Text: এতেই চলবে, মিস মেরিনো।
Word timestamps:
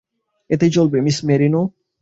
এতেই 0.49 0.71
চলবে, 0.71 0.97
মিস 1.01 1.17
মেরিনো। 1.23 1.61